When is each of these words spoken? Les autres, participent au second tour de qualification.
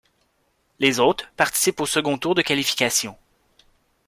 Les 0.79 0.99
autres, 0.99 1.29
participent 1.37 1.79
au 1.79 1.85
second 1.85 2.17
tour 2.17 2.33
de 2.33 2.41
qualification. 2.41 3.15